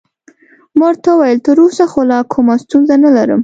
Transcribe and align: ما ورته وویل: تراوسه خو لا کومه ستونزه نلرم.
ما 0.77 0.83
ورته 0.89 1.09
وویل: 1.13 1.39
تراوسه 1.45 1.83
خو 1.91 1.99
لا 2.11 2.19
کومه 2.33 2.55
ستونزه 2.63 2.95
نلرم. 3.03 3.39